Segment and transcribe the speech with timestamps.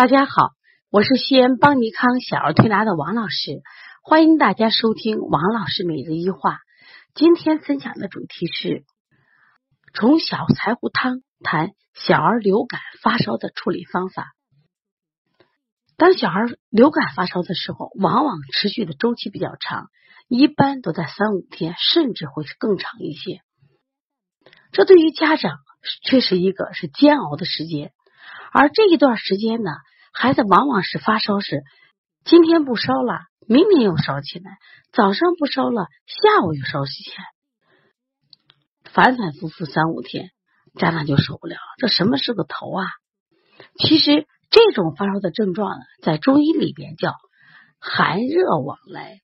[0.00, 0.52] 大家好，
[0.90, 3.60] 我是西安邦尼康小儿推拿的王老师，
[4.02, 6.56] 欢迎大家收听王老师每日一话。
[7.12, 8.84] 今天分享的主题是
[9.92, 14.32] 从小柴胡汤谈小儿流感发烧的处理方法。
[15.98, 19.90] 当小孩流感发烧的时候，往往持续的周期比较长，
[20.28, 23.42] 一般都在三五天，甚至会更长一些。
[24.72, 25.58] 这对于家长
[26.02, 27.92] 却是一个是煎熬的时间。
[28.52, 29.70] 而这一段时间呢，
[30.12, 31.62] 孩子往往是发烧时，
[32.24, 34.52] 今天不烧了，明天又烧起来；
[34.92, 37.24] 早上不烧了，下午又烧起来，
[38.92, 40.30] 反反复复三五天，
[40.74, 41.60] 家长就受不了了。
[41.78, 42.86] 这什么是个头啊？
[43.78, 47.14] 其实这种发烧的症状呢，在中医里边叫
[47.78, 49.20] 寒热往来。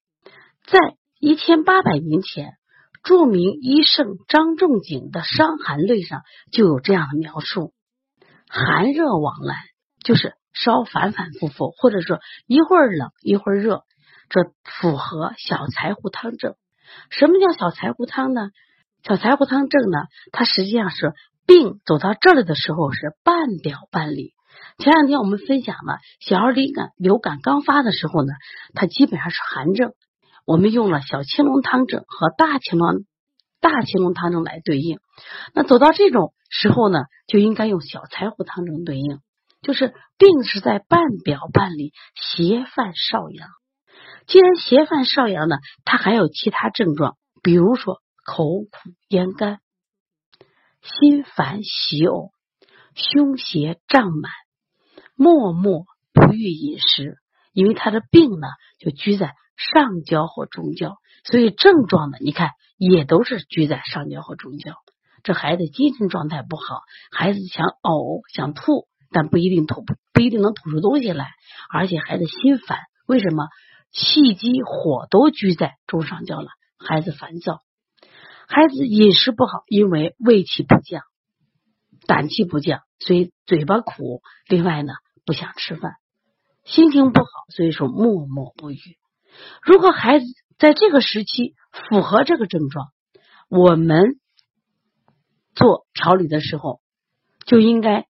[0.67, 0.79] 在
[1.19, 2.55] 一千八百年前，
[3.03, 7.73] 著名医圣张仲景的《伤寒论》上就有这样的描述。
[8.49, 9.57] 寒热往来，
[10.05, 13.83] 就是烧反反复复，或者说一会儿冷一会儿热，
[14.29, 16.55] 这符合小柴胡汤症。
[17.11, 18.51] 什么叫小柴胡汤呢？
[19.03, 19.99] 小柴胡汤症呢，
[20.33, 21.13] 它实际上是
[21.47, 24.33] 病走到这里的时候是半表半里。
[24.79, 28.33] 前两天我们分享了小儿流感流感刚发的时候呢，
[28.75, 29.93] 它基本上是寒症，
[30.47, 33.05] 我们用了小青龙汤症和大青龙
[33.61, 34.99] 大青龙汤症来对应。
[35.53, 36.33] 那走到这种。
[36.51, 39.21] 时候呢，就应该用小柴胡汤症对应，
[39.63, 43.49] 就是病是在半表半里，邪犯少阳。
[44.27, 48.71] 既然邪犯少阳呢，它还有其他症状，比如说口苦
[49.09, 49.61] 咽干、
[50.83, 52.31] 心烦喜呕、
[52.95, 54.33] 胸胁胀满、
[55.15, 57.19] 默默不欲饮食。
[57.53, 64.75] 因为他的病呢，就居在上焦或中焦，所以症状呢，你看也都是居在上焦或中焦。
[65.27, 71.33] 这孩子精神状态不好，孩子想呕想吐，但不一定吐不一定能吐出东西来，
[71.69, 73.49] 而且孩子心烦，为什么？
[73.91, 76.47] 气机火都居在中上焦了，
[76.79, 77.63] 孩子烦躁，
[78.47, 81.03] 孩子饮食不好，因为胃气不降，
[82.07, 84.93] 胆气不降，所以嘴巴苦，另外呢
[85.25, 85.95] 不想吃饭，
[86.63, 88.79] 心情不好，所以说默默不语。
[89.61, 90.25] 如果孩子
[90.57, 92.87] 在这个时期符合这个症状，
[93.49, 94.21] 我们。
[95.57, 96.81] 做调理的时候，
[97.47, 98.07] 就应该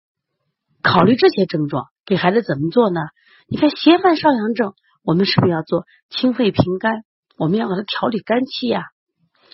[0.81, 3.01] 考虑这些症状，给孩子怎么做呢？
[3.49, 7.05] 你看，邪犯少阳症，我们是不是要做清肺平肝？
[7.37, 8.85] 我们要给他调理肝气呀。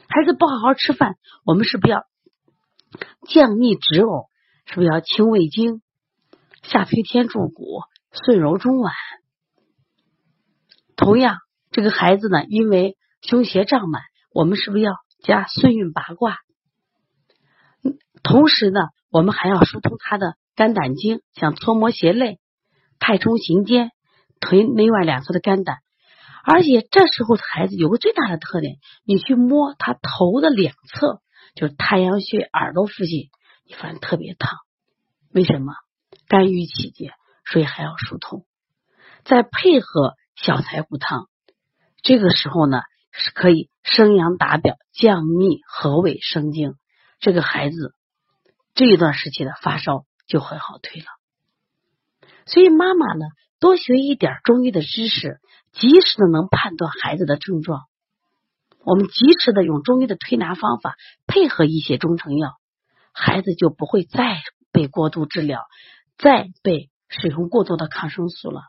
[0.06, 2.04] 孩子不好好吃饭，我们是不是要
[3.26, 4.28] 降逆止呕？
[4.66, 5.80] 是不是要清胃经、
[6.62, 7.80] 下推天柱骨、
[8.12, 8.92] 顺揉中脘？
[10.94, 11.38] 同样，
[11.70, 14.02] 这个孩子呢，因为胸胁胀满，
[14.34, 16.36] 我们是不是要加顺运八卦？
[18.22, 18.80] 同时呢，
[19.10, 22.38] 我们还要疏通他的肝胆经，像搓摩胁肋、
[22.98, 23.92] 太冲行间、
[24.40, 25.78] 推内外两侧的肝胆。
[26.44, 31.20] 而且这时候孩子有个最大的特点，你去摸他头的两侧，
[31.54, 33.28] 就是太阳穴、耳朵附近，
[33.66, 34.58] 你发现特别烫。
[35.32, 35.74] 为什么？
[36.26, 37.12] 肝郁气结，
[37.44, 38.44] 所以还要疏通。
[39.24, 41.28] 再配合小柴胡汤，
[42.02, 42.80] 这个时候呢
[43.12, 46.74] 是可以生阳达表、降逆和胃生津。
[47.20, 47.94] 这个孩子。
[48.78, 51.06] 这一段时期的发烧就很好退了，
[52.46, 53.26] 所以妈妈呢
[53.58, 55.40] 多学一点中医的知识，
[55.72, 57.86] 及时的能判断孩子的症状。
[58.84, 60.94] 我们及时的用中医的推拿方法，
[61.26, 62.52] 配合一些中成药，
[63.12, 64.40] 孩子就不会再
[64.70, 65.62] 被过度治疗，
[66.16, 68.62] 再被使用过多的抗生素了。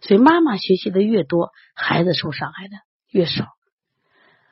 [0.00, 2.76] 所以妈妈学习的越多，孩子受伤害的
[3.10, 3.48] 越少。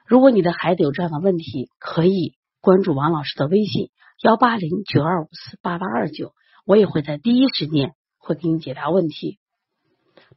[0.06, 3.92] 如果你的孩子有这样的问题，可以关注王老师的微信。
[4.22, 6.32] 幺八零九二五四八八二九，
[6.64, 9.40] 我也会在第一时间会给你解答问题。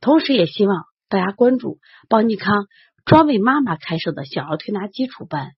[0.01, 1.78] 同时，也希望大家关注
[2.09, 2.66] 邦尼康
[3.06, 5.51] 专为妈妈开设的小儿推拿基础班，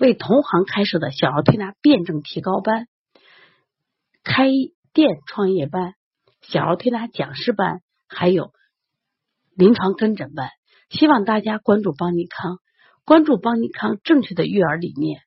[0.00, 2.88] 为同行开设的小儿推拿辩证提高班、
[4.24, 4.48] 开
[4.92, 5.94] 店创业班、
[6.40, 8.52] 小儿推拿讲师班，还有
[9.54, 10.50] 临床跟诊班。
[10.88, 12.58] 希望大家关注邦尼康，
[13.04, 15.22] 关注邦尼康正确的育儿理念。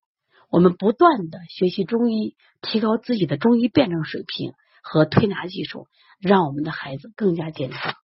[0.54, 4.54] 我们不断的学习中医，提高自己的中医辩证水平
[4.84, 5.88] 和推拿技术，
[6.22, 7.96] 让我们的孩子更加健康。